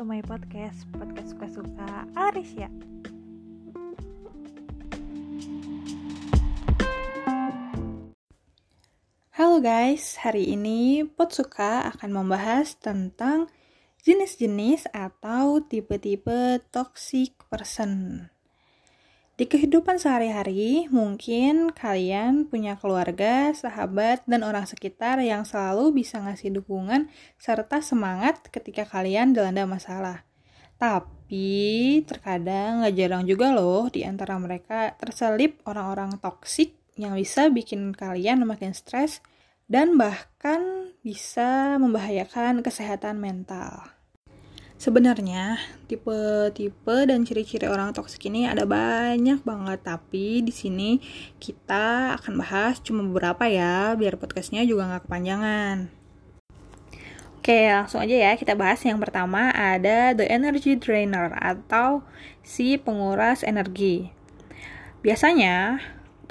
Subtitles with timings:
[0.00, 2.08] to my podcast Podcast suka-suka.
[2.16, 2.72] Arisya
[9.36, 13.52] Halo guys, hari ini Potsuka akan membahas tentang
[14.00, 18.32] jenis-jenis atau tipe-tipe toxic person
[19.40, 26.52] di kehidupan sehari-hari, mungkin kalian punya keluarga, sahabat, dan orang sekitar yang selalu bisa ngasih
[26.60, 27.08] dukungan
[27.40, 30.28] serta semangat ketika kalian dilanda masalah.
[30.76, 37.96] Tapi terkadang gak jarang juga loh di antara mereka terselip orang-orang toksik yang bisa bikin
[37.96, 39.24] kalian makin stres
[39.72, 43.99] dan bahkan bisa membahayakan kesehatan mental.
[44.80, 45.60] Sebenarnya
[45.92, 50.96] tipe-tipe dan ciri-ciri orang toksik ini ada banyak banget, tapi di sini
[51.36, 55.92] kita akan bahas cuma beberapa ya, biar podcastnya juga nggak kepanjangan.
[57.36, 62.00] Oke, langsung aja ya kita bahas yang pertama ada the energy drainer atau
[62.40, 64.08] si penguras energi.
[65.04, 65.76] Biasanya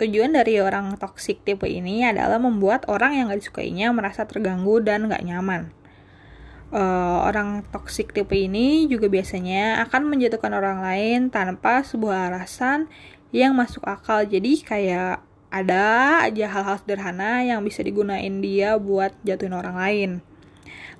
[0.01, 5.05] tujuan dari orang toksik tipe ini adalah membuat orang yang gak disukainya merasa terganggu dan
[5.05, 5.69] gak nyaman
[6.73, 12.89] uh, orang toksik tipe ini juga biasanya akan menjatuhkan orang lain tanpa sebuah alasan
[13.29, 14.25] yang masuk akal.
[14.25, 20.11] Jadi kayak ada aja hal-hal sederhana yang bisa digunain dia buat jatuhin orang lain.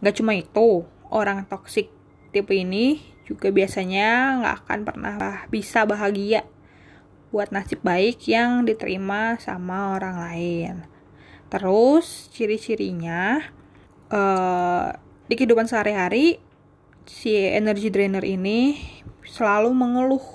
[0.01, 1.93] Gak cuma itu, orang toksik
[2.33, 5.13] tipe ini juga biasanya nggak akan pernah
[5.53, 6.49] bisa bahagia
[7.29, 10.75] buat nasib baik yang diterima sama orang lain.
[11.53, 13.41] Terus ciri-cirinya
[14.09, 14.97] uh,
[15.29, 16.41] di kehidupan sehari-hari
[17.05, 18.81] si energy drainer ini
[19.21, 20.25] selalu mengeluh.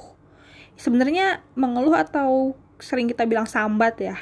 [0.79, 4.17] Sebenarnya mengeluh atau sering kita bilang sambat ya.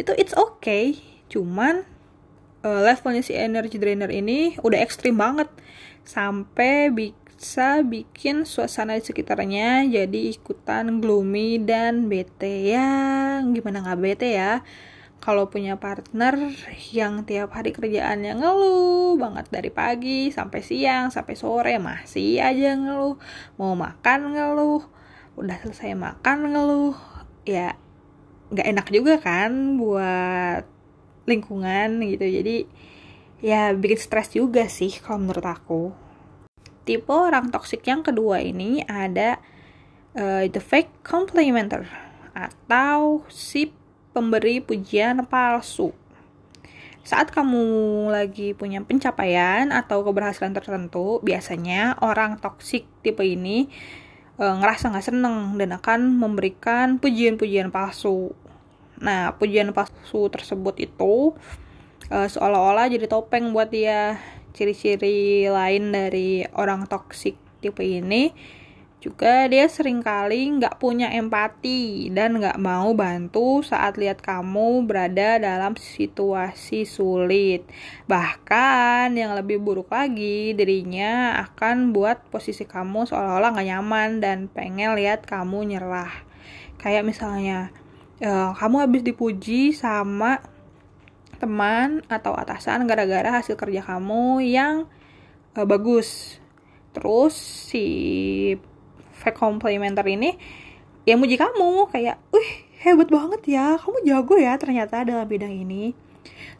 [0.00, 0.96] Itu it's okay,
[1.28, 1.84] cuman
[2.64, 5.52] uh, levelnya si energy drainer ini udah ekstrim banget
[6.06, 14.28] sampai bisa bikin suasana di sekitarnya jadi ikutan gloomy dan bete ya gimana nggak bete
[14.38, 14.62] ya
[15.18, 16.52] kalau punya partner
[16.92, 23.18] yang tiap hari kerjaannya ngeluh banget dari pagi sampai siang sampai sore masih aja ngeluh.
[23.58, 24.84] Mau makan ngeluh
[25.36, 26.96] udah selesai makan ngeluh
[27.44, 27.76] ya
[28.52, 30.62] nggak enak juga kan buat
[31.26, 32.26] lingkungan gitu.
[32.28, 32.56] Jadi
[33.42, 35.82] ya bikin stres juga sih kalau menurut aku.
[36.86, 39.42] Tipe orang toksik yang kedua ini ada
[40.14, 41.82] uh, the fake complimenter
[42.30, 43.74] atau si
[44.16, 45.92] pemberi pujian palsu.
[47.04, 53.68] Saat kamu lagi punya pencapaian atau keberhasilan tertentu, biasanya orang toksik tipe ini
[54.40, 58.32] e, ngerasa nggak seneng dan akan memberikan pujian-pujian palsu.
[59.04, 61.36] Nah, pujian palsu tersebut itu
[62.08, 64.16] e, seolah-olah jadi topeng buat dia.
[64.56, 68.32] Ciri-ciri lain dari orang toksik tipe ini
[69.06, 75.38] juga dia sering kali nggak punya empati dan nggak mau bantu saat lihat kamu berada
[75.38, 77.62] dalam situasi sulit.
[78.10, 84.98] Bahkan yang lebih buruk lagi, dirinya akan buat posisi kamu seolah-olah nggak nyaman dan pengen
[84.98, 86.10] lihat kamu nyerah.
[86.82, 87.70] Kayak misalnya,
[88.26, 90.42] uh, kamu habis dipuji sama
[91.38, 94.90] teman atau atasan gara-gara hasil kerja kamu yang
[95.54, 96.42] uh, bagus.
[96.96, 97.86] Terus si
[99.26, 100.38] fake complimenter ini
[101.02, 102.50] yang muji kamu kayak, wih
[102.82, 105.94] hebat banget ya, kamu jago ya ternyata dalam bidang ini.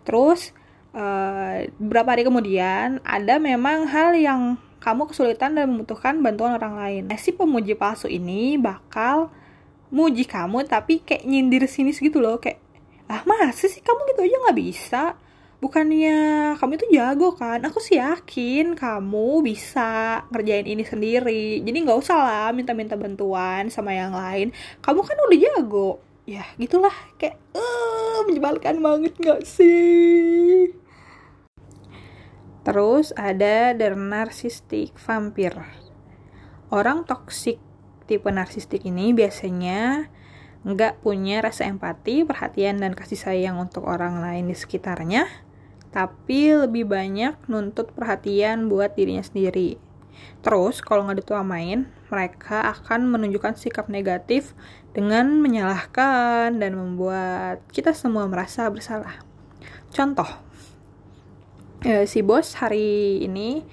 [0.03, 0.55] Terus
[0.95, 7.03] uh, beberapa hari kemudian ada memang hal yang kamu kesulitan dan membutuhkan bantuan orang lain.
[7.11, 9.35] Nah, si pemuji palsu ini bakal
[9.91, 12.59] muji kamu tapi kayak nyindir sinis gitu loh kayak
[13.07, 15.03] ah masa sih kamu gitu aja nggak bisa
[15.59, 16.17] bukannya
[16.61, 17.65] kamu itu jago kan?
[17.65, 21.61] Aku sih yakin kamu bisa ngerjain ini sendiri.
[21.65, 24.53] Jadi nggak usah lah minta-minta bantuan sama yang lain.
[24.85, 26.01] Kamu kan udah jago.
[26.29, 26.93] Ya gitulah.
[27.17, 30.75] Kayak uh, menyebalkan banget nggak sih?
[32.67, 35.71] Terus ada the narcissistic vampire.
[36.75, 37.63] Orang toksik
[38.11, 40.11] tipe narsistik ini biasanya
[40.67, 45.46] nggak punya rasa empati, perhatian, dan kasih sayang untuk orang lain di sekitarnya
[45.97, 49.81] tapi lebih banyak nuntut perhatian buat dirinya sendiri.
[50.45, 54.53] Terus, kalau nggak dituamain, mereka akan menunjukkan sikap negatif
[54.93, 59.25] dengan menyalahkan dan membuat kita semua merasa bersalah.
[59.89, 60.29] Contoh,
[61.81, 63.65] eh, si bos hari ini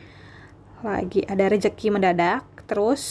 [0.79, 3.03] lagi ada rejeki mendadak, terus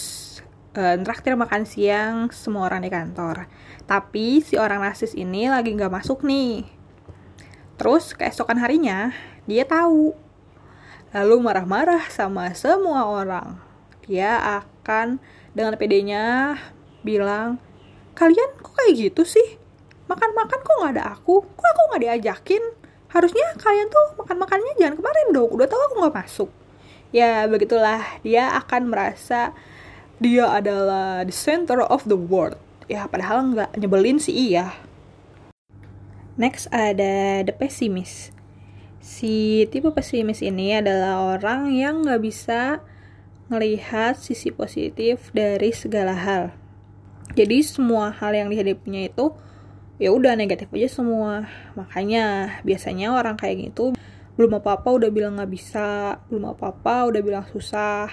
[0.72, 3.44] eh, traktir makan siang semua orang di kantor.
[3.84, 6.80] Tapi si orang rasis ini lagi nggak masuk nih
[7.82, 9.10] Terus keesokan harinya
[9.42, 10.14] dia tahu.
[11.10, 13.58] Lalu marah-marah sama semua orang.
[14.06, 15.18] dia akan
[15.50, 16.54] dengan pedenya
[17.02, 17.58] bilang
[18.14, 19.58] kalian kok kayak gitu sih?
[20.06, 21.42] Makan-makan kok nggak ada aku?
[21.42, 22.62] Kok aku nggak diajakin?
[23.10, 25.50] Harusnya kalian tuh makan-makannya jangan kemarin dong.
[25.50, 26.50] Udah tahu aku nggak masuk.
[27.10, 27.98] Ya begitulah.
[28.22, 29.50] Dia akan merasa
[30.22, 32.54] dia adalah the center of the world.
[32.86, 34.70] Ya padahal nggak nyebelin sih iya
[36.36, 38.32] next ada the pessimist
[39.02, 42.80] si tipe pesimis ini adalah orang yang nggak bisa
[43.50, 46.54] melihat sisi positif dari segala hal.
[47.34, 49.34] Jadi semua hal yang dihadapinya itu
[49.98, 51.50] ya udah negatif aja semua.
[51.74, 53.92] Makanya biasanya orang kayak gitu
[54.32, 58.08] belum apa-apa udah bilang nggak bisa, belum apa-apa udah bilang susah.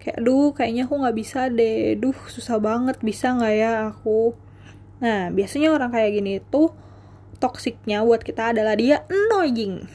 [0.00, 4.32] Kayak duh kayaknya aku nggak bisa deh, duh susah banget bisa nggak ya aku.
[5.04, 6.72] Nah biasanya orang kayak gini tuh
[7.40, 9.88] toksiknya buat kita adalah dia annoying.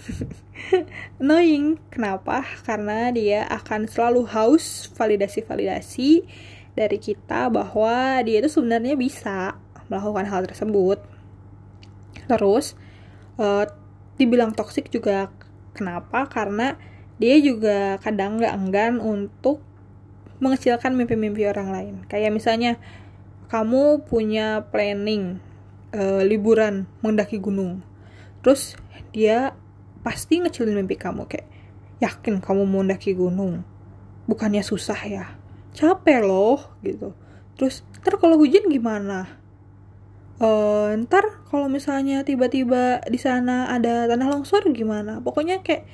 [1.21, 2.41] annoying, kenapa?
[2.65, 6.25] Karena dia akan selalu haus validasi-validasi
[6.73, 9.55] dari kita bahwa dia itu sebenarnya bisa
[9.87, 10.99] melakukan hal tersebut.
[12.25, 12.73] Terus,
[13.37, 13.69] uh,
[14.17, 15.29] dibilang toksik juga
[15.77, 16.25] kenapa?
[16.25, 16.73] Karena
[17.21, 19.61] dia juga kadang nggak enggan untuk
[20.41, 21.95] mengecilkan mimpi-mimpi orang lain.
[22.11, 22.75] Kayak misalnya,
[23.47, 25.39] kamu punya planning
[25.93, 27.85] uh, liburan mendaki gunung.
[28.41, 28.79] Terus
[29.13, 29.53] dia
[30.05, 31.49] pasti ngecilin mimpi kamu kayak
[32.01, 33.61] yakin kamu mau mendaki gunung?
[34.25, 35.25] Bukannya susah ya?
[35.75, 37.13] Capek loh gitu.
[37.59, 39.27] Terus ntar kalau hujan gimana?
[40.35, 45.23] Uh, ntar kalau misalnya tiba-tiba di sana ada tanah longsor gimana?
[45.23, 45.87] Pokoknya kayak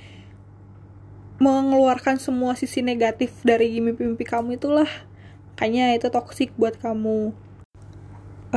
[1.42, 4.90] mengeluarkan semua sisi negatif dari mimpi-mimpi kamu itulah.
[5.58, 7.34] Kayaknya itu toksik buat kamu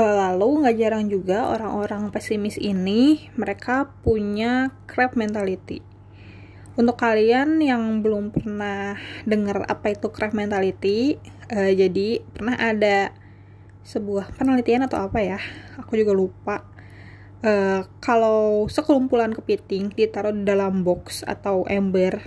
[0.02, 5.87] lalu nggak jarang juga orang-orang pesimis ini mereka punya crab mentality.
[6.75, 13.14] Untuk kalian yang belum pernah dengar apa itu crab mentality, uh, jadi pernah ada
[13.87, 15.38] sebuah penelitian atau apa ya,
[15.79, 16.67] aku juga lupa.
[17.44, 22.26] Uh, kalau sekelumpulan kepiting ditaruh di dalam box atau ember,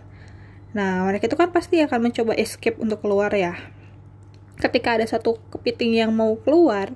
[0.71, 3.59] nah mereka itu kan pasti akan mencoba escape untuk keluar ya.
[4.55, 6.95] Ketika ada satu kepiting yang mau keluar,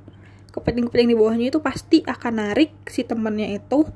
[0.52, 3.88] kepiting-kepiting di bawahnya itu pasti akan narik si temennya itu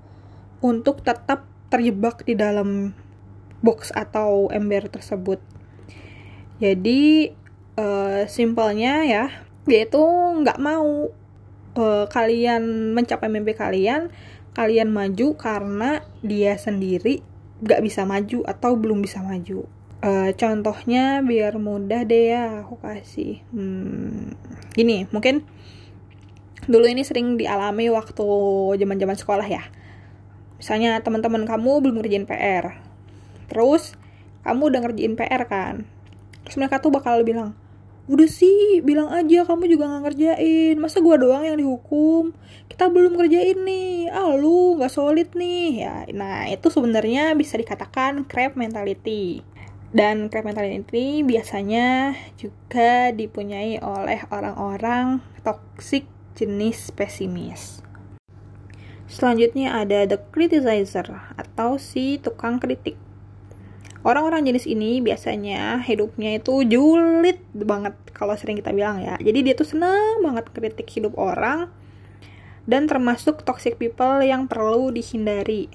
[0.63, 2.95] untuk tetap terjebak di dalam
[3.59, 5.41] box atau ember tersebut.
[6.61, 7.35] Jadi
[7.75, 9.25] uh, simpelnya ya,
[9.67, 10.03] dia itu
[10.41, 11.11] nggak mau
[11.75, 14.13] uh, kalian mencapai mimpi kalian,
[14.55, 17.19] kalian maju karena dia sendiri
[17.59, 19.67] nggak bisa maju atau belum bisa maju.
[20.05, 23.41] Uh, contohnya biar mudah deh ya aku kasih.
[23.49, 24.37] Hmm,
[24.77, 25.43] gini, mungkin
[26.65, 28.25] dulu ini sering dialami waktu
[28.77, 29.63] zaman-zaman sekolah ya.
[30.61, 32.79] Misalnya teman-teman kamu belum ngerjain PR.
[33.51, 33.93] Terus
[34.45, 35.85] kamu udah ngerjain PR kan.
[36.45, 37.57] Terus mereka tuh bakal bilang,
[38.05, 42.37] udah sih bilang aja kamu juga nggak ngerjain masa gua doang yang dihukum
[42.69, 48.29] kita belum ngerjain nih ah lu nggak solid nih ya nah itu sebenarnya bisa dikatakan
[48.29, 49.41] crab mentality
[49.89, 57.79] dan crab mentality biasanya juga dipunyai oleh orang-orang toxic jenis pesimis.
[59.07, 61.07] Selanjutnya ada the criticizer
[61.39, 62.99] atau si tukang kritik.
[64.05, 69.17] Orang-orang jenis ini biasanya hidupnya itu julid banget kalau sering kita bilang ya.
[69.17, 71.73] Jadi dia tuh seneng banget kritik hidup orang
[72.69, 75.71] dan termasuk toxic people yang perlu dihindari.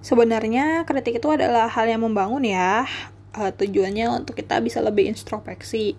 [0.00, 2.88] Sebenarnya kritik itu adalah hal yang membangun ya.
[3.32, 5.96] Uh, tujuannya untuk kita bisa lebih introspeksi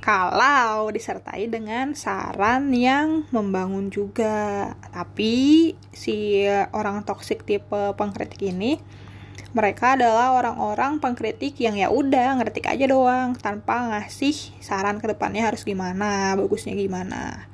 [0.00, 4.72] kalau disertai dengan saran yang membangun juga.
[4.90, 8.80] Tapi si orang toksik tipe pengkritik ini
[9.56, 15.48] mereka adalah orang-orang pengkritik yang ya udah ngeritik aja doang tanpa ngasih saran ke depannya
[15.48, 17.48] harus gimana, bagusnya gimana.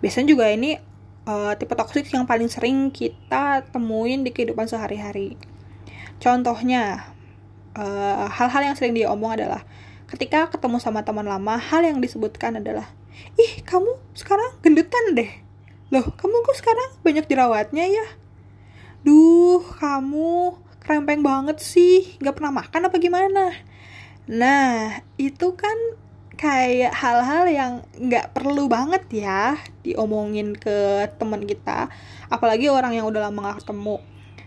[0.00, 0.80] Biasanya juga ini
[1.28, 5.36] uh, tipe toksik yang paling sering kita temuin di kehidupan sehari-hari.
[6.16, 7.12] Contohnya,
[7.76, 9.68] eh, hal-hal uh, yang sering dia omong adalah
[10.06, 12.86] Ketika ketemu sama teman lama, hal yang disebutkan adalah,
[13.34, 15.30] Ih, kamu sekarang gendutan deh.
[15.90, 18.06] Loh, kamu kok sekarang banyak jerawatnya ya?
[19.02, 22.18] Duh, kamu krempeng banget sih.
[22.22, 23.54] Gak pernah makan apa gimana?
[24.26, 25.74] Nah, itu kan
[26.36, 31.88] kayak hal-hal yang nggak perlu banget ya diomongin ke teman kita
[32.28, 34.04] apalagi orang yang udah lama gak ketemu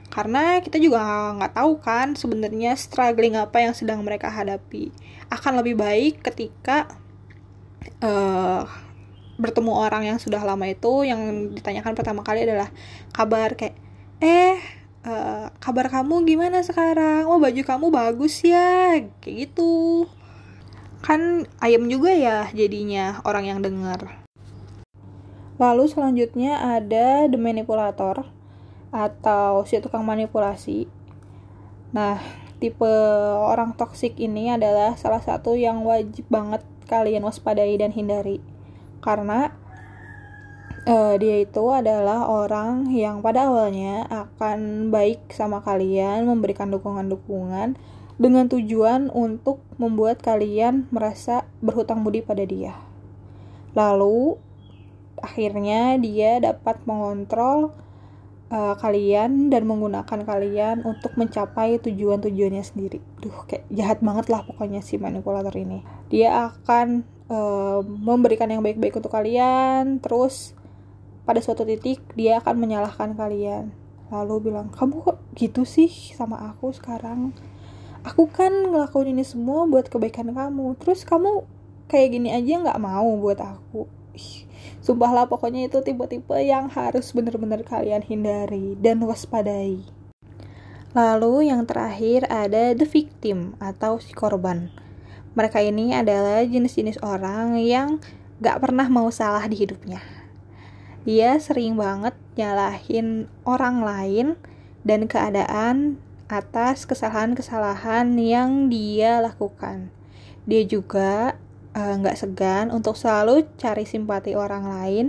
[0.09, 1.01] karena kita juga
[1.37, 4.89] nggak tahu kan sebenarnya struggling apa yang sedang mereka hadapi.
[5.29, 6.89] Akan lebih baik ketika
[8.01, 8.65] uh,
[9.39, 12.67] bertemu orang yang sudah lama itu yang ditanyakan pertama kali adalah
[13.13, 13.77] kabar kayak
[14.19, 14.59] eh
[15.05, 17.29] uh, kabar kamu gimana sekarang?
[17.29, 20.05] Oh baju kamu bagus ya kayak gitu.
[21.05, 24.19] Kan ayam juga ya jadinya orang yang dengar
[25.59, 28.23] lalu selanjutnya ada the manipulator
[28.89, 30.89] atau si tukang manipulasi
[31.93, 32.21] nah
[32.59, 32.91] tipe
[33.39, 38.43] orang toksik ini adalah salah satu yang wajib banget kalian waspadai dan hindari
[38.99, 39.55] karena
[40.89, 47.77] uh, dia itu adalah orang yang pada awalnya akan baik sama kalian, memberikan dukungan-dukungan
[48.19, 52.75] dengan tujuan untuk membuat kalian merasa berhutang budi pada dia.
[53.77, 54.35] Lalu
[55.19, 57.71] akhirnya dia dapat mengontrol
[58.49, 62.99] uh, kalian dan menggunakan kalian untuk mencapai tujuan-tujuannya sendiri.
[63.21, 65.81] Duh, kayak jahat banget lah pokoknya si manipulator ini.
[66.11, 70.53] Dia akan uh, memberikan yang baik-baik untuk kalian, terus
[71.23, 73.71] pada suatu titik dia akan menyalahkan kalian.
[74.09, 77.37] Lalu bilang, kamu kok gitu sih sama aku sekarang?
[78.03, 81.43] aku kan ngelakuin ini semua buat kebaikan kamu terus kamu
[81.91, 84.48] kayak gini aja nggak mau buat aku Ih,
[84.79, 89.83] sumpah lah pokoknya itu tipe-tipe yang harus bener-bener kalian hindari dan waspadai.
[90.97, 94.73] Lalu yang terakhir ada the victim atau si korban.
[95.37, 98.01] Mereka ini adalah jenis-jenis orang yang
[98.41, 100.01] gak pernah mau salah di hidupnya.
[101.05, 104.27] Dia sering banget nyalahin orang lain
[104.81, 109.93] dan keadaan atas kesalahan-kesalahan yang dia lakukan.
[110.49, 111.37] Dia juga
[111.99, 115.05] nggak uh, segan untuk selalu cari simpati orang lain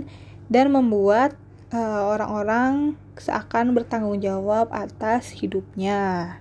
[0.51, 1.35] dan membuat
[1.71, 6.37] uh, orang-orang seakan bertanggung jawab atas hidupnya.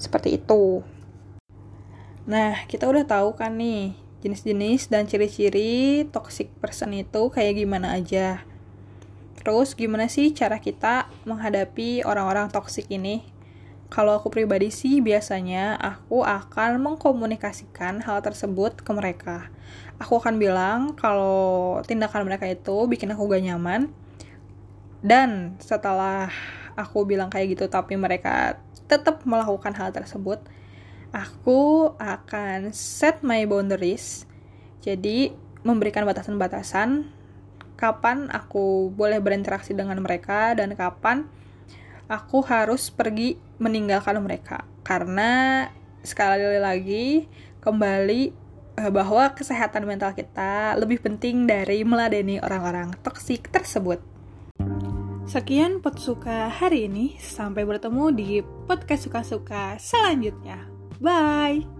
[0.00, 0.84] Seperti itu.
[2.28, 8.44] Nah, kita udah tahu kan nih jenis-jenis dan ciri-ciri toxic person itu kayak gimana aja.
[9.40, 13.24] Terus gimana sih cara kita menghadapi orang-orang toxic ini?
[13.90, 19.50] Kalau aku pribadi sih biasanya aku akan mengkomunikasikan hal tersebut ke mereka.
[19.98, 23.90] Aku akan bilang kalau tindakan mereka itu bikin aku gak nyaman.
[25.02, 26.30] Dan setelah
[26.78, 30.38] aku bilang kayak gitu tapi mereka tetap melakukan hal tersebut,
[31.10, 34.22] aku akan set my boundaries.
[34.86, 35.34] Jadi
[35.66, 37.10] memberikan batasan-batasan
[37.74, 41.26] kapan aku boleh berinteraksi dengan mereka dan kapan
[42.10, 45.70] aku harus pergi meninggalkan mereka karena
[46.02, 47.30] sekali lagi
[47.62, 48.22] kembali
[48.82, 54.02] eh, bahwa kesehatan mental kita lebih penting dari meladeni orang-orang toksik tersebut.
[55.30, 57.14] Sekian Potsuka hari ini.
[57.22, 60.66] Sampai bertemu di podcast suka-suka selanjutnya.
[60.98, 61.79] Bye!